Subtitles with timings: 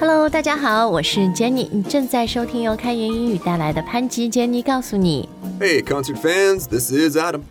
[0.00, 5.28] Hello，大家好，我是 Jenny，你正在收听由开言英语带来的潘吉 Jenny 告诉你。
[5.60, 7.42] Hey, concert fans, this is Adam.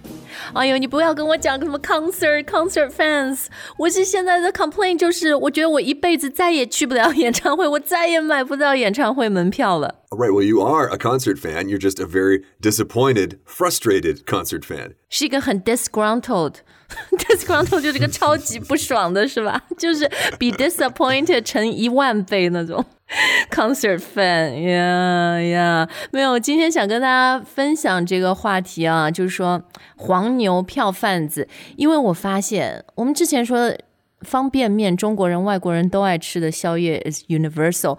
[0.54, 3.46] 哎呦，你不要跟我讲什么 concert concert fans，
[3.78, 9.96] 我是现在的 complaint 就是，我觉得我一辈子再也去不了演唱会，我再也买不到演唱会门票了。
[10.10, 11.68] All right, well, you are a concert fan.
[11.68, 14.92] You're just a very disappointed, frustrated concert fan.
[15.10, 19.64] 是一个很 disgruntled，disgruntled 就是个超级不爽的，是吧？
[19.76, 20.08] 就是
[20.38, 22.84] 比 disappointed 乘一万倍那种
[23.50, 25.88] concert fan 呀呀。
[26.10, 29.62] 没有，今天想跟大家分享这个话题啊，就是说
[29.96, 33.74] 黄牛票贩子，因为我发现我们之前说。
[34.22, 37.98] 方便面，中国人、外国人都爱吃的宵夜 is universal。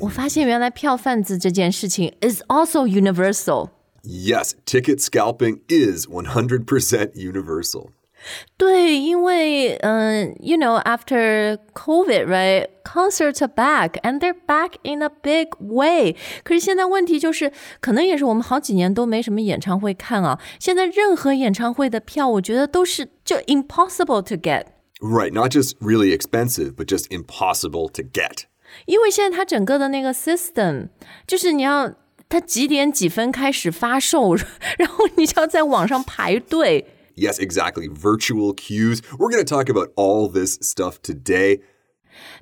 [0.00, 3.68] 我发现原来票贩子这件事情 is also universal。
[4.02, 7.90] Yes, ticket scalping is 100% universal.
[8.56, 15.08] 对，因为嗯、y o u know after COVID right concerts are back and they're back in a
[15.08, 16.16] big way。
[16.42, 20.40] 可是现在问题就是，可能也是我们好几年都没什么演唱会看啊。
[20.58, 24.64] 现在任何演唱会的票，我觉得都是就 impossible to get。
[25.00, 28.42] Right, not just really expensive, but just impossible to get.
[28.86, 30.88] 因为现在它整个的那个 system
[31.26, 31.94] 就是你要
[32.28, 34.34] 它几点几分开始发售，
[34.76, 36.84] 然后你就要在网上排队。
[37.15, 37.87] Yes, exactly.
[37.87, 39.01] Virtual queues.
[39.17, 41.61] We're going to talk about all this stuff today.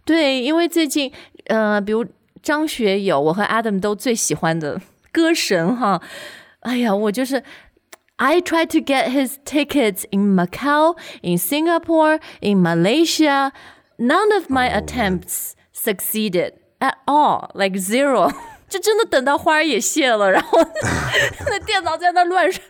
[0.05, 1.11] 对，因为最近，
[1.47, 2.05] 呃，比如
[2.41, 3.43] 张学友，我和
[8.41, 13.51] tried to get his tickets in Macau, in Singapore, in Malaysia.
[13.97, 15.65] None of my oh, attempts man.
[15.73, 18.31] succeeded at all, like zero.
[18.71, 20.57] 就真的等到花儿也谢了，然后
[21.45, 22.63] 那电脑在那乱说，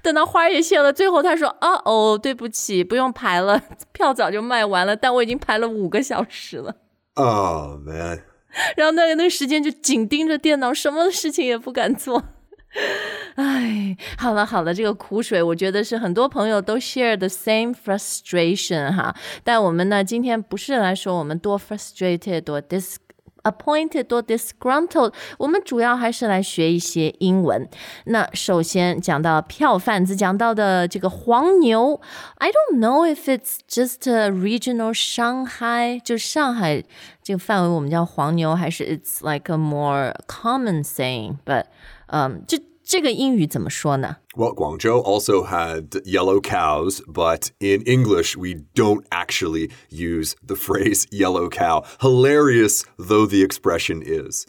[0.00, 6.76] 等到花儿也谢了，最后他说：“啊哦，对不起，不用排了，票早就卖完了，但我已经排了五个小时了。”
[7.14, 8.22] Oh, man.
[8.76, 12.22] 然后那个那个时间就紧盯着电脑，什么事情也不敢做。
[13.34, 19.14] 哎，好了好了，这个苦水，我觉得是很多朋友都 share the same frustration 哈。
[19.42, 22.94] 但我们呢，今天不是来说我们多 frustrated 多 dis。
[23.43, 27.69] appointed 多 disgruntled，我们主要还是来学一些英文。
[28.05, 32.01] 那首先讲到票贩子，讲到的这个黄牛，
[32.39, 36.83] I don't know if it's just a regional Shanghai，就上海
[37.23, 41.65] 这个范围我们叫黄牛，还是 it's like a more common saying？But
[42.07, 42.57] 嗯，这
[42.91, 44.17] 这个英语怎么说呢？
[44.35, 51.05] Well, Guangzhou also had yellow cows, but in English, we don't actually use the phrase
[51.11, 54.45] yellow cow, hilarious though the expression is.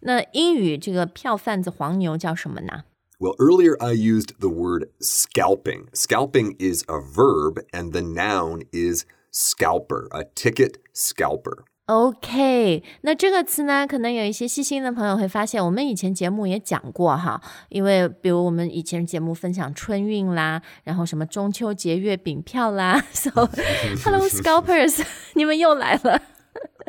[0.00, 2.84] 那英语这个票贩子黄牛叫什么呢？
[3.18, 5.88] Well, earlier I used the word scalping.
[5.92, 11.64] Scalping is a verb, and the noun is scalper, a ticket scalper.
[11.87, 17.41] OK，那这个词呢，可能有一些细心的朋友会发现，我们以前节目也讲过哈。
[17.69, 23.31] 因为比如我们以前节目分享春运啦，然后什么中秋节月饼票啦， So
[24.03, 25.01] hello scalpers，
[25.35, 26.21] 你们又来了。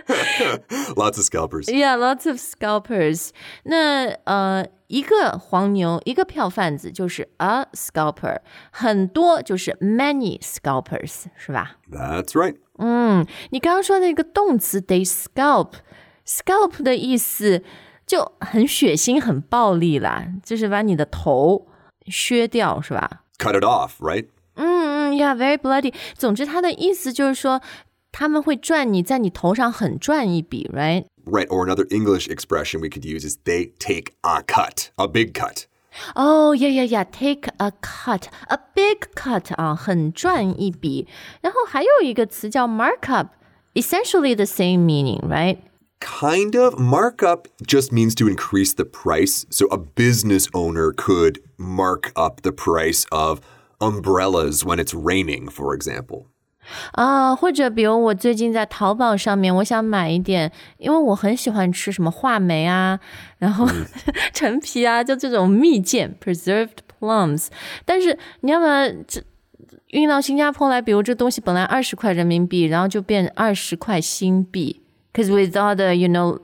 [0.96, 1.68] Lots of scalpers.
[1.68, 3.29] Yeah, lots of scalpers.
[3.63, 8.40] 那呃，一个黄牛，一个票贩子就是 a scalper，
[8.72, 11.78] 很多就是 many scalpers，是吧？
[11.91, 12.57] That's right.
[12.79, 17.63] 嗯，你刚刚说那个动词 they scalp，scalp 的意思
[18.07, 21.68] 就很血腥、很暴力啦，就是把你的头
[22.07, 23.22] 削掉，是吧？
[23.38, 24.28] Cut it off, right?
[24.56, 25.94] 嗯嗯，Yeah，very bloody。
[26.16, 27.62] 总之，它的意思就是说，
[28.12, 31.06] 他们会赚你在你头上狠赚一笔，right？
[31.25, 31.47] Right.
[31.47, 35.66] Or another English expression we could use is they take a cut, a big cut.
[36.16, 41.07] 哦，yeah yeah yeah，take a cut，a big cut 啊，很赚一笔。
[41.41, 45.57] 然后还有一个词叫 markup，essentially the same meaning，right？
[46.00, 46.75] Kind of.
[46.75, 49.46] Markup just means to increase the price.
[49.50, 53.40] So a business owner could mark up the price of
[53.79, 56.25] umbrellas when it's raining, for example.
[56.93, 62.99] 啊，或者比如我最近在淘宝上面，我想买一点，因为我很喜欢吃什么话梅啊，
[63.38, 63.67] 然后
[64.32, 67.49] 陈皮啊，就这种蜜饯 （preserved plums）。
[67.85, 69.23] 但是你要把这
[69.88, 74.82] 运到新加坡来，比如这东西本来二十块人民币，然后就变二十块新币
[75.12, 76.38] ，because without the you know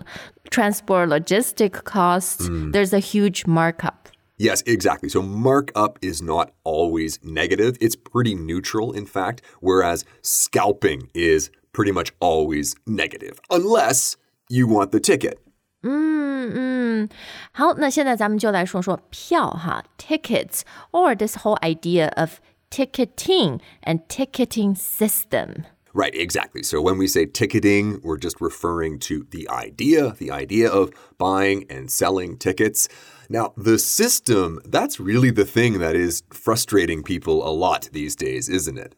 [0.50, 3.93] transport logistic costs, there's a huge markup.
[4.38, 5.10] Yes, exactly.
[5.10, 7.77] So markup is not always negative.
[7.81, 14.16] It's pretty neutral, in fact, whereas scalping is pretty much always negative, unless
[14.50, 15.39] you want the ticket.
[15.81, 17.07] 嗯，
[17.51, 20.62] 好，那现在咱们就来说说票哈，tickets
[20.92, 22.39] or this whole idea of
[22.69, 25.66] ticketing and ticketing system.
[25.94, 26.63] Right, exactly.
[26.63, 31.66] So when we say ticketing, we're just referring to the idea, the idea of buying
[31.69, 32.88] and selling tickets.
[33.30, 38.50] Now, the system, that's really the thing that is frustrating people a lot these days,
[38.50, 38.94] isn't it?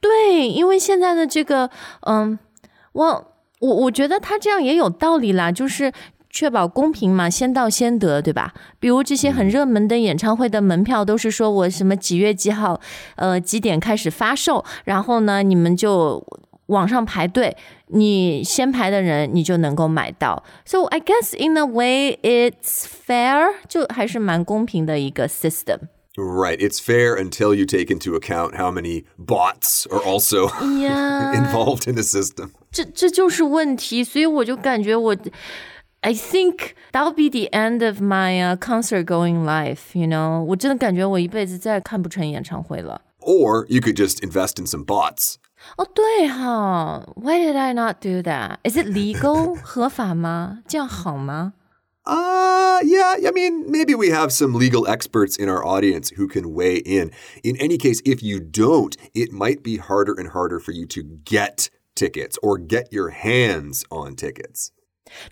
[0.00, 1.70] 对，因为现在的这个，
[2.02, 2.38] 嗯，
[2.92, 5.92] 我我我觉得他这样也有道理啦，就是
[6.28, 8.52] 确保公平嘛，先到先得，对吧？
[8.78, 12.78] 比如这些很热门的演唱会的门票，都是说我什么几月几号，
[13.16, 16.22] 呃几点开始发售，然后呢，你们就
[16.66, 17.56] 网上排队，
[17.88, 20.44] 你先排的人你就能够买到。
[20.64, 25.88] So I guess in a way it's fair，就还是蛮公平的一个 system。
[26.16, 31.32] Right, it's fair until you take into account how many bots are also Yeah.
[31.34, 32.50] involved in the system.
[32.70, 35.16] 这这就是问题，所以我就感觉我，
[36.00, 39.98] I think that'll be the end of my、uh, concert going life.
[39.98, 43.00] You know，我真的感觉我一辈子再也看不成演唱会了。
[43.20, 45.36] Or you could just invest in some bots.
[45.76, 48.58] 哦，对哈，Why did I not do that?
[48.64, 50.62] Is it legal 合法吗？
[50.66, 51.52] 这样好吗？
[52.06, 56.54] Uh, yeah, I mean, maybe we have some legal experts in our audience who can
[56.54, 57.12] weigh in.
[57.44, 61.02] In any case, if you don't, it might be harder and harder for you to
[61.24, 64.72] get tickets or get your hands on tickets.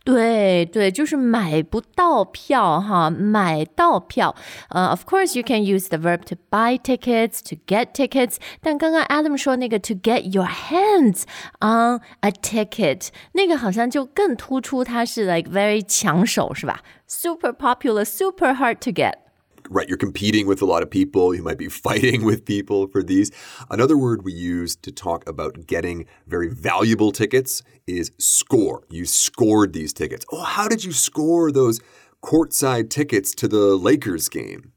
[0.05, 4.35] 对对，就是买不到票哈，买到票。
[4.71, 9.79] 呃、o f course you can use the verb to buy tickets to get tickets，但刚刚 Adam 说那个
[9.79, 11.23] to get your hands
[11.61, 16.81] on a ticket，那个好像就更突出它是 like very 抢手是吧？
[17.07, 19.22] Super popular, super hard to get。
[19.71, 21.35] Right, you're competing with a lot of people.
[21.35, 23.31] You might be fighting with people for these.
[23.69, 28.85] Another word we use to talk about getting very valuable tickets is score.
[28.89, 30.25] You scored these tickets.
[30.33, 31.81] Oh, how did you score those
[32.23, 34.73] courtside tickets to the Lakers game?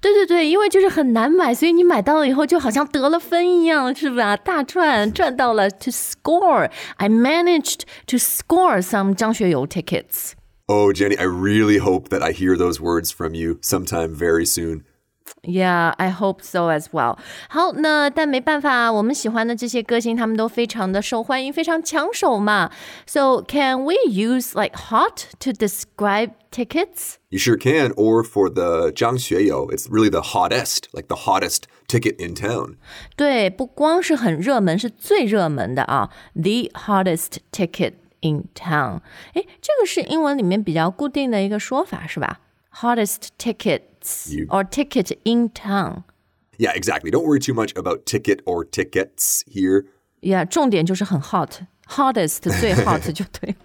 [0.00, 4.36] 对对对，因为就是很难买，所以你买到了以后就好像得了分一样，是吧？
[4.36, 5.70] 大赚赚到了。
[5.70, 10.32] To score, I managed to score some 张学友 tickets.
[10.68, 14.84] Oh, Jenny, I really hope that I hear those words from you sometime very soon.
[15.44, 17.18] Yeah, I hope so as well.
[17.48, 22.70] 好，那但没办法，我们喜欢的这些歌星，他们都非常的受欢迎，非常抢手嘛。
[23.06, 27.14] So can we use like hot to describe tickets?
[27.30, 27.92] You sure can.
[27.94, 32.76] Or for the Zhang Xueyou, it's really the hottest, like the hottest ticket in town.
[33.16, 39.00] 对，不光是很热门，是最热门的啊，the hottest ticket in town。
[39.34, 42.40] 诶，这个是英文里面比较固定的一个说法，是吧？
[42.74, 46.04] Hottest tickets You- or ticket in town。
[46.58, 47.10] Yeah, exactly.
[47.10, 49.86] Don't worry too much about ticket or tickets here.
[50.20, 53.56] Yeah，重点就是很 hot，hottest 最 hot 就对。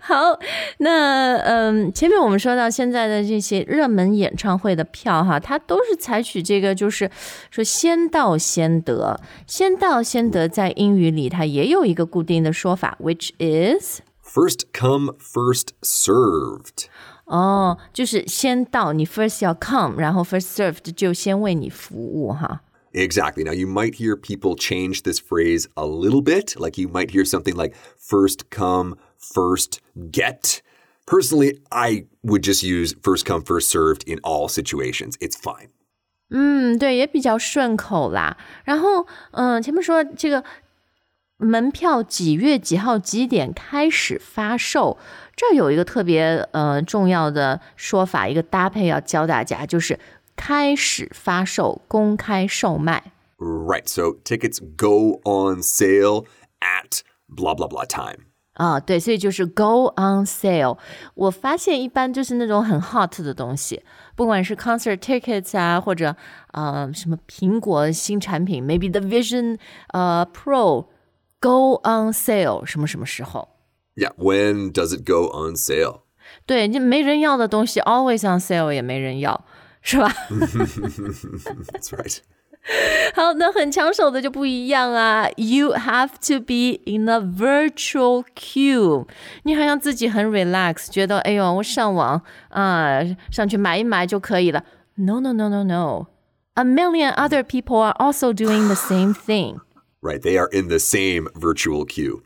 [0.00, 0.38] 好，
[0.78, 7.10] 那嗯，前面我们说到现在的这些热门演唱会的票哈，它都是采取这个，就是
[7.50, 9.20] 说先到先得。
[9.46, 16.86] 先到先得在英语里它也有一个固定的说法，which is First come, first served.
[17.26, 22.62] 哦，就是先到你 first 要 come，然后 first served 就先为你服务哈。
[22.92, 23.42] Exactly.
[23.42, 26.54] Now, you might hear people change this phrase a little bit.
[26.56, 29.79] Like you might hear something like first come, first
[30.11, 30.61] get.
[31.05, 35.15] Personally, I would just use first come, first served in all situations.
[35.19, 35.69] It's fine.
[36.29, 38.37] 嗯，对，也比较顺口啦。
[38.63, 40.43] 然后，嗯、前面说这个
[41.37, 44.99] 门票几月几号几点开始发售，
[45.35, 49.97] 这儿有一个特别呃重要的说法，一个搭配要教大家，就是
[50.35, 53.11] 开始发售，公开售卖。
[53.39, 53.87] Right.
[53.87, 56.25] So tickets go on sale
[56.59, 58.25] at blah, blah, blah time.
[58.53, 60.77] 啊，对，所以就是 go on sale。
[61.15, 63.81] 我发现一般就是那种很 hot 的东西，
[64.15, 66.13] 不管是 concert tickets 啊，或者
[66.51, 69.57] 呃什么苹果新产品，maybe the Vision
[69.93, 70.87] 呃 Pro
[71.39, 73.47] go on sale 什么什么时候？
[73.95, 74.13] Yeah.
[74.17, 76.01] When does it go on sale?
[76.45, 79.45] 对，就没人要的东西 always on sale 也没人要，
[79.81, 80.13] 是吧？
[80.29, 82.19] That's right.
[83.15, 85.27] 好，那很抢手的就不一样啊。
[85.37, 89.07] You have to be in a virtual queue。
[89.43, 92.99] 你好像自己很 relax，觉得哎呦，我上网啊、
[93.31, 94.63] 上去买一买就可以了。
[94.95, 96.07] No, no, no, no, no.
[96.55, 99.59] A million other people are also doing the same thing.
[100.01, 100.21] Right.
[100.21, 102.21] They are in the same virtual queue.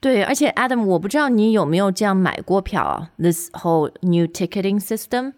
[0.00, 3.10] 对，而且 Adam，我不知道你有没有这样买过票啊？
[3.18, 5.32] This whole new ticketing system。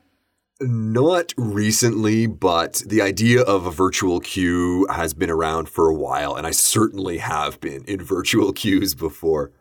[0.62, 6.36] Not recently, but the idea of a virtual queue has been around for a while,
[6.36, 9.52] and I certainly have been in virtual queues before.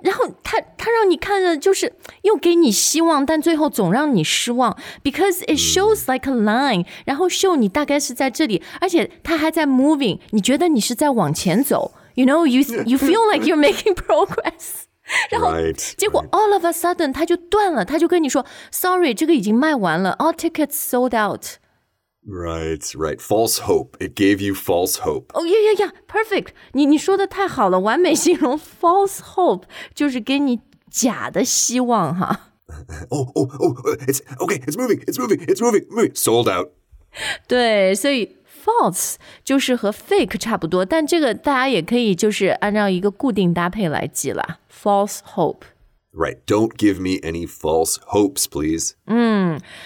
[0.00, 1.92] 然后他他让你看着就是
[2.22, 11.92] 又给你希望，但最后总让你失望，because it shows like a line，然后 show 你大概是在这里，而且它还在 moving，你觉得你是在往前走。
[12.14, 14.84] You know, you you feel like you're making progress.
[15.30, 21.58] 然后 Right, 结果 all of a sudden 他就断了，他就跟你说，sorry，这个已经卖完了，all tickets sold out。
[22.26, 23.18] Right, right.
[23.18, 23.98] False hope.
[23.98, 25.26] It gave you false hope.
[25.34, 26.52] 哦呀呀呀，perfect！
[26.72, 32.52] 你你说的太好了，完美形容 false hope 就是给你假的希望哈。
[33.10, 34.58] Oh, oh, oh, uh, it's okay.
[34.64, 35.04] It's moving.
[35.04, 35.44] It's moving.
[35.46, 35.86] It's moving.
[35.90, 36.14] Moving.
[36.14, 36.70] Sold out.
[37.46, 38.36] 对，所以
[38.68, 44.58] false 就是和 fake 差不多，但这个大家也可以就是按照一个固定搭配来记啦。
[44.70, 45.62] false hope。
[46.16, 46.38] Right.
[46.46, 48.92] Don't give me any false hopes, please.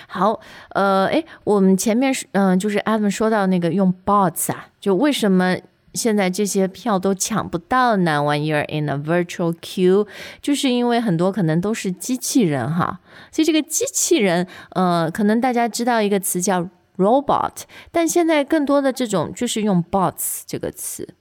[0.08, 0.40] 好，
[0.74, 5.56] 呃，诶，我们前面是嗯、就是 Adam 说到那个用 bots 啊，就为什么
[5.94, 8.20] 现在这些票都抢不到呢？
[8.20, 10.06] When you're in a virtual queue，
[10.42, 13.00] 就是因为很多可能都是机器人哈，
[13.32, 21.14] 所以这个机器人，呃，可能大家知道一个词叫 robot，但现在更多的这种就是用 bots 这个词。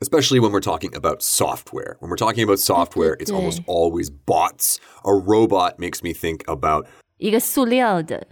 [0.00, 1.96] Especially when we're talking about software.
[2.00, 4.76] When we're talking about software, it's almost always bots.
[5.04, 6.86] A robot makes me think about
[7.16, 8.26] 一个塑料的。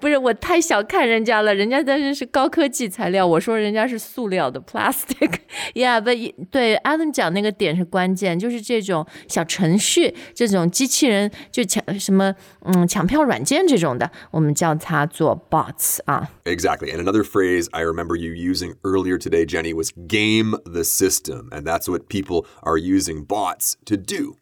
[0.00, 5.40] 不是我太小看人家了，人家但是是高科技材料，我说人家是塑料的 plastic。
[5.74, 16.30] Yeah，but 对 Adam 讲那个点是关键，就是这种小程序、这种机器人，就抢什么嗯抢票软件这种的，我们叫它做 bots 啊。
[16.44, 16.92] Exactly.
[16.92, 21.48] And another phrase I remember you using earlier today, Jenny, was game the system.
[21.50, 24.36] And that's what people are using bots to do.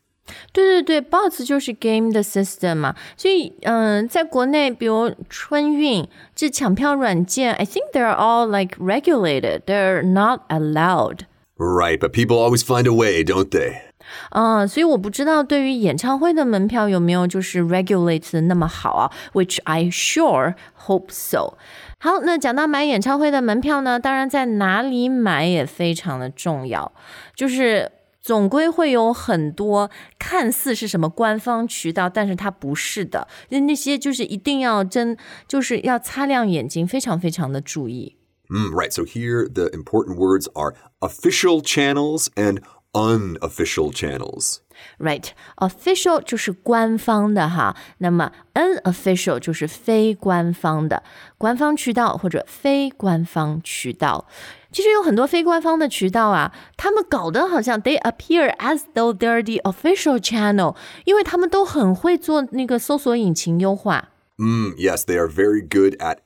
[0.53, 11.21] 对对对，bots 就是 game 的 system 嘛，所以嗯，在国内，比如春运这抢票软件，I think they're all like regulated, they're not allowed。
[11.57, 11.97] Right.
[11.99, 13.81] But people always find a way, don't they?
[14.29, 20.53] 啊，所以我不知道对于演唱会的门票有没有就是 regulate 的那么好啊，which I sure
[20.85, 21.57] hope so。
[21.99, 26.91] 好，那讲到买演唱会的门票呢，当然在哪里买也非常的重要，
[27.35, 27.91] 就是。
[28.24, 33.28] 总归会有很多看似是什么官方渠道，但是它不是的。
[33.50, 35.14] 那那些就是一定要真，
[35.46, 38.16] 就是要擦亮眼睛，非常非常的注意。
[38.48, 38.90] 嗯 right.
[38.90, 42.62] So here the important words are official channels and
[42.93, 44.57] unofficial channels.
[44.97, 45.25] Right,
[45.57, 51.03] official 就是官方的哈，那么 unofficial 就是非官方的，
[51.37, 54.25] 官方渠道或者非官方渠道。
[54.71, 64.09] 其实有很多非官方的渠道啊，他们搞得好像 they appear as though they're the official channel，因为他们都很会做那个搜索引擎优化。
[64.37, 66.19] Mm, yes, they are very good at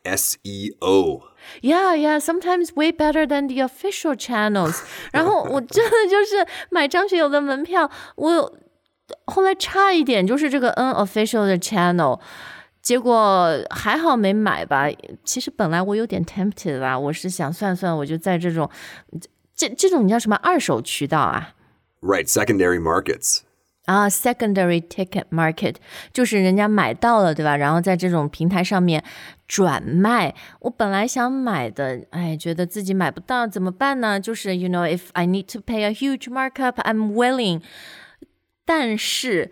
[0.44, 1.22] E SEO.
[1.62, 4.82] Yeah, yeah, sometimes way better than the official channels.
[5.12, 8.58] 然后我真的就是买张学友的门票，我有
[9.26, 12.20] 后来差一点就是这个 unofficial 的 channel，
[12.82, 14.88] 结果还好没买吧。
[15.24, 18.70] 其实本来我有点 tempted 啦，我是想算算，我就在这种
[19.56, 21.54] 这这种你叫什么二手渠道啊？
[22.02, 23.42] Right, secondary markets.
[23.89, 25.77] 啊，secondary ticket market
[26.13, 27.57] 就是人家买到了，对吧？
[27.57, 29.03] 然后在这种平台上面
[29.47, 30.35] 转卖。
[30.61, 34.21] 我本来想买的，哎，觉得自己买不到怎么办呢？
[34.21, 37.63] 就是 you know if I need to pay a huge markup, I'm willing。
[38.67, 39.51] 但是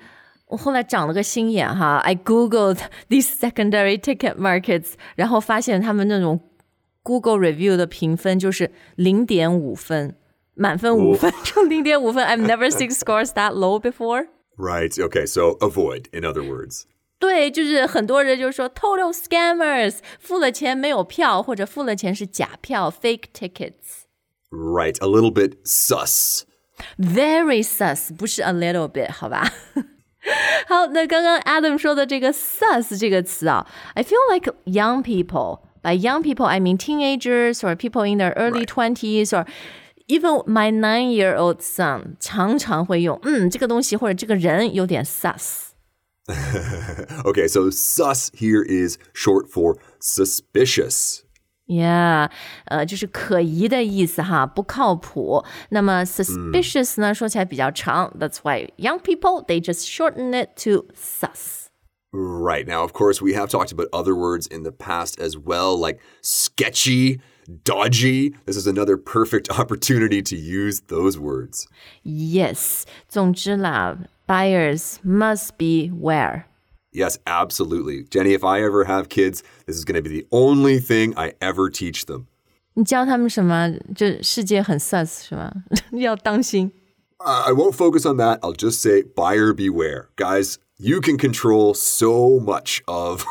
[0.49, 6.39] 我后来长了个心眼哈，I googled these secondary ticket markets，然后发现他们那种
[7.03, 10.15] Google review 的评分就是零点五分。
[10.56, 12.26] 满分五分，就零点五分。
[12.26, 14.28] I've never seen scores that low before.
[14.58, 14.94] Right.
[14.94, 16.84] Okay, so avoid, in other words.
[17.20, 24.06] 对，就是很多人就说 total scammers，付了钱没有票，或者付了钱是假票 fake tickets。
[24.50, 26.42] Right, a little bit sus.
[26.98, 29.54] Very sus，不是 a little bit，好吧？
[30.68, 35.62] 好，那刚刚 Adam 说的这个 sus 这个词啊，I feel like young people.
[35.84, 39.48] By young people, I mean teenagers or people in their early twenties or
[40.08, 45.70] even my nine-year-old son 常常会用，嗯，这个东西或者这个人有点 sus。
[47.24, 51.22] Okay, so sus here is short for suspicious.
[51.68, 52.30] Yeah，
[52.66, 55.46] 呃，就是可疑的意思哈，不靠谱。
[55.70, 61.68] 那么 suspicious 呢，说起来比较长，That's why young people they just shorten it to sus。
[62.12, 62.68] Right.
[62.68, 66.00] Now, of course, we have talked about other words in the past as well, like
[66.22, 67.22] sketchy,
[67.64, 68.36] dodgy.
[68.46, 71.68] This is another perfect opportunity to use those words.
[72.04, 73.98] Yes，总之啦，
[74.28, 76.46] buyers must beware。
[76.94, 78.04] Yes, absolutely.
[78.10, 81.34] Jenny, if I ever have kids, this is going to be the only thing I
[81.40, 82.28] ever teach them.
[82.74, 83.70] 你教他们什么？
[83.96, 85.52] 这世界很 sus 是吗？
[85.92, 86.72] 要当心。
[87.20, 88.40] Uh, I won't focus on that.
[88.40, 90.10] I'll just say buyer beware.
[90.16, 93.26] Guys, you can control so much of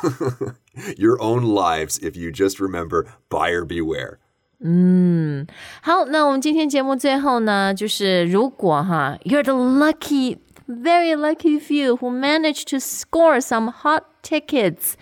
[0.97, 4.19] your own lives if you just remember buyer beware.
[4.63, 5.47] 嗯，
[5.83, 14.93] 好，那我们今天节目最后呢，就是如果哈，you're the lucky, very lucky few who managed to score some hot tickets，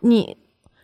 [0.00, 0.36] 你，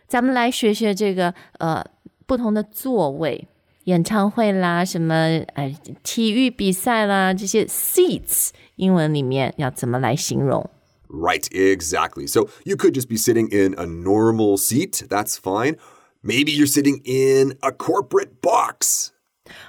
[0.07, 1.85] 咱们来学学这个呃
[2.25, 3.47] 不同的座位，
[3.83, 5.13] 演唱会啦，什么
[5.53, 5.71] 呃
[6.01, 10.67] 体育比赛啦，这些 seats，英文里面要怎么来形容？
[11.07, 12.25] Right, exactly.
[12.25, 15.03] So you could just be sitting in a normal seat.
[15.09, 15.75] That's fine.
[16.23, 19.11] Maybe you're sitting in a corporate box.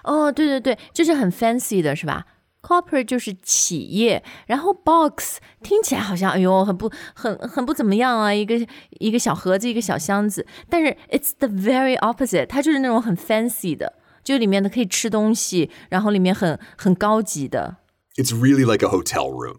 [0.04, 2.26] 哦，对对对，这是很 fancy 的，是吧？
[2.62, 8.64] Corporate 就是企业，然后 box 听起来好像哎呦很不很很不怎么样啊，一个
[9.00, 10.46] 一个小盒子，一个小箱子。
[10.70, 17.78] 但是 it's the very opposite，它就是那种很 fancy 的，就里面的可以吃东西，然后里面很很高级的。
[18.14, 19.56] It's really like a hotel room.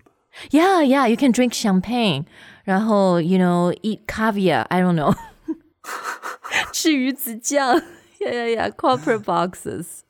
[0.50, 2.26] Yeah, yeah, you can drink champagne，
[2.64, 4.66] 然后 you know eat caviar.
[4.70, 5.16] I don't know，
[6.72, 7.82] 吃鱼子酱。
[8.20, 8.72] Yeah, yeah, yeah.
[8.72, 10.04] Corporate boxes.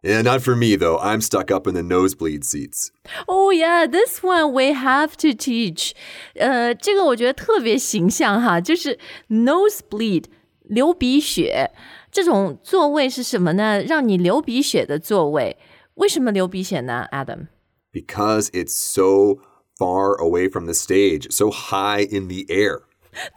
[0.00, 0.96] Yeah, not for me though.
[0.98, 2.92] I'm stuck up in the nosebleed seats.
[3.26, 5.92] Oh yeah, this one we have to teach.
[6.36, 10.26] 呃，这个我觉得特别形象哈，就是 nosebleed
[10.62, 11.72] 流鼻血
[12.12, 13.82] 这种座位是什么呢？
[13.82, 15.58] 让你流鼻血的座位。
[15.94, 17.48] 为什么流鼻血呢，Adam？
[17.92, 19.42] Because it's so
[19.82, 22.82] far away from the stage, so high in the air.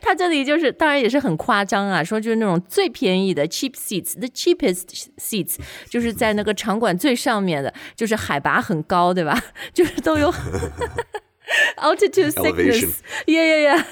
[0.00, 5.56] 它这里就是，当然也是很夸张啊，说就是那种最便宜的 cheap seats，the cheapest seats，
[5.88, 9.42] 就是在那个场馆最上面的，就是海拔很高，对吧？
[9.74, 10.32] 就是都有
[11.78, 12.90] altitude Elevation.
[13.24, 13.84] sickness，yeah yeah yeah，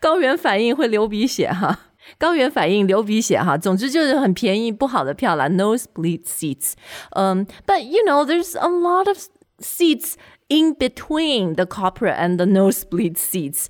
[0.00, 1.78] 高原反应会流鼻血哈。
[2.18, 6.72] 高原反应流鼻血哈，总之就是很便宜不好的票啦，nosebleed seats。
[7.10, 9.16] 嗯、um,，but you know there's a lot of
[9.60, 10.14] seats
[10.48, 13.66] in between the corporate and the nosebleed seats。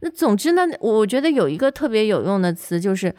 [0.00, 3.14] 那总之呢，我觉得有一个特别有用的词就是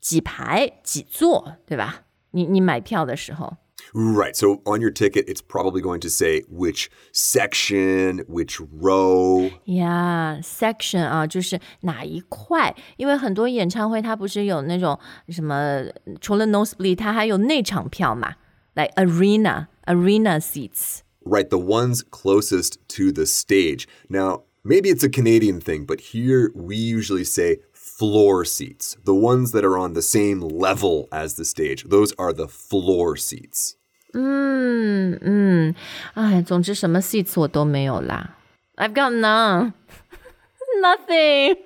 [0.00, 2.02] 几排几座，对吧？
[2.32, 3.56] 你你买票的时候，
[3.94, 4.34] Right.
[4.34, 9.50] So on your ticket, it's probably going to say which section, which row.
[9.64, 12.76] Yeah, section 啊，就是哪一块？
[12.96, 15.84] 因为很多演唱会它不是有那种什么，
[16.20, 18.34] 除了 nosebleed，它还有内场票嘛，
[18.74, 20.98] like arena arena seats。
[21.24, 21.50] Right.
[21.50, 23.86] The ones closest to the stage.
[24.08, 28.96] Now, maybe it's a Canadian thing, but here we usually say floor seats.
[29.04, 31.84] The ones that are on the same level as the stage.
[31.84, 33.74] Those are the floor seats.
[34.14, 35.74] 嗯嗯，
[36.14, 38.38] 哎，总之什么 seats 我都没有啦。
[38.76, 39.74] I've got none,
[40.80, 41.58] nothing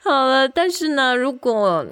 [0.00, 1.86] 。好了，但是呢，如果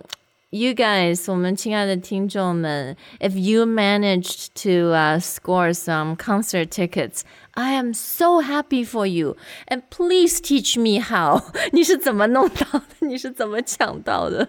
[0.51, 9.37] you guys，我们亲爱的听众们，if you managed to、uh, score some concert tickets。I am so happy for you,
[9.67, 11.53] and please teach me how.
[11.73, 12.83] 你是怎么弄到的？
[13.01, 14.49] 你是怎么抢到的？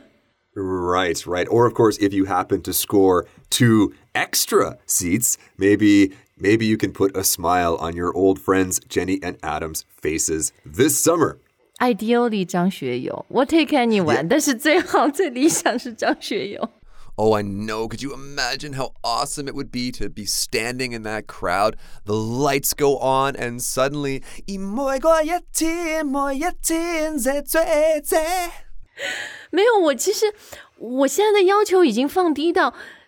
[0.56, 1.48] Right, right.
[1.48, 6.92] Or of course, if you happen to score two extra seats, maybe maybe you can
[6.92, 11.38] put a smile on your old friends Jenny and Adam's faces this summer.
[11.83, 13.27] ideally 张学友.
[13.29, 14.17] We'll take anyone.
[14.17, 14.29] Yeah.
[14.29, 16.71] 但是最好最理想是张学友.
[17.17, 17.89] Oh, I know.
[17.89, 21.77] Could you imagine how awesome it would be to be standing in that crowd?
[22.07, 24.23] The lights go on, and suddenly.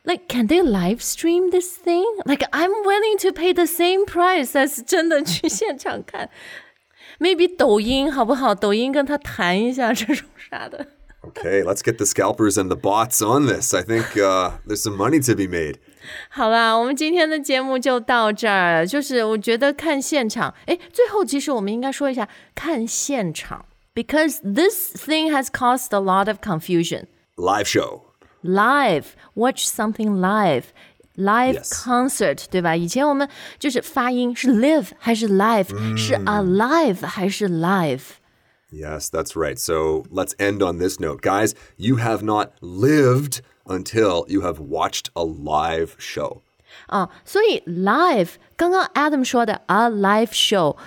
[0.06, 4.54] like can they live stream this thing like i'm willing to pay the same price
[4.54, 6.28] as 真的去现场看
[7.19, 8.53] Maybe 抖音好不好？
[8.53, 10.87] 抖音跟他谈一下这种啥的。
[11.21, 13.73] Okay, let's get the scalpers and the bots on this.
[13.73, 15.75] I think uh, there's some money to be made.
[16.29, 18.87] 好啦，我们今天的节目就到这儿。
[18.87, 27.07] 就是我觉得看现场，哎，最后其实我们应该说一下看现场，because this thing has caused a lot of confusion.
[27.35, 28.03] Live show.
[28.41, 30.67] live watch something live
[31.15, 31.69] live Yes.
[31.71, 32.75] concert 对吧？
[32.75, 33.27] 以前我们
[33.57, 38.01] 就是发音是 live 还是 live，、是 alive 还是 live？
[38.71, 39.57] Yes, that's right.
[39.57, 41.21] So let's end on this note.
[41.21, 46.41] Guys, you have not lived until you have watched a live show.
[46.85, 50.77] 啊，所以 live 刚刚 Adam 说的 a live show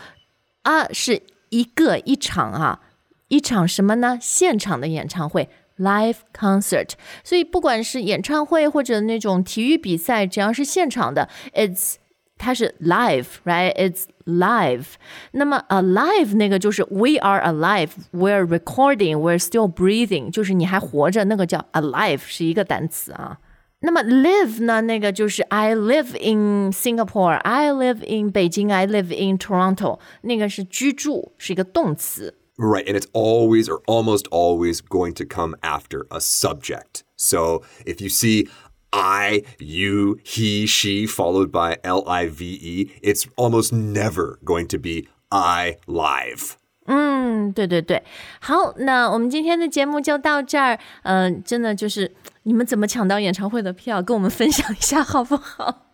[0.63, 2.81] 啊是一个一场啊，
[3.29, 4.17] 一场什么呢？
[4.21, 6.91] 现场的演唱会 live concert。
[7.25, 11.95] 所以不管是演唱会或者那种体育比赛，只要是现场的，it's
[12.39, 14.87] 它是 live，right？It's live。
[15.33, 23.39] 那么 alive 那个就是 we are alive，we're recording，we're still breathing，就是你还活着，那个叫 alive，是一个单词啊。
[23.85, 24.81] 那么 live 呢？
[24.83, 32.35] 那个就是 I live in Singapore, I live in 北京，I live in Toronto，那个是居住，是一个动词。
[32.59, 37.03] Right, and it's always or almost always going to come after a subject.
[37.17, 38.49] So if you see
[38.93, 44.79] I, you, he, she followed by L I V E, it's almost never going to
[44.79, 46.57] be I live.
[46.87, 48.03] 嗯，对对对，
[48.41, 50.79] 好，那我们今天的节目就到这儿。
[51.05, 55.87] 嗯、真的就是你们怎么抢到演唱会的票，跟我们分享一下好不好？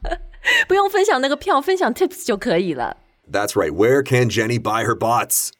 [0.66, 2.96] 不用分享那个票，分享 tips 就可以了。
[3.30, 3.70] That's right.
[3.70, 5.50] Where can Jenny buy her bots?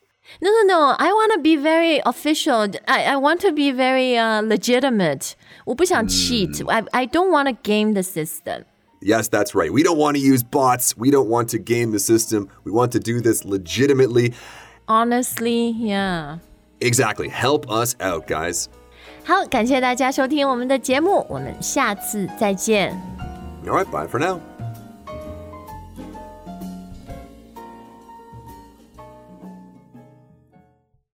[0.40, 0.94] No, no, no.
[0.98, 2.68] I want to be very official.
[2.86, 5.32] I, I want to be very uh, legitimate.
[5.64, 6.62] 我不想 cheat.
[6.68, 8.64] I, I don't want to game the system.
[9.00, 9.72] Yes, that's right.
[9.72, 10.96] We don't want to use bots.
[10.96, 12.48] We don't want to game the system.
[12.64, 14.34] We want to do this legitimately.
[14.86, 16.38] Honestly, yeah.
[16.80, 17.28] Exactly.
[17.28, 18.66] Help us out, guys.
[19.24, 22.92] 好，感谢大家收听我们的节目，我们下次再见。
[23.66, 24.40] All right, bye for now.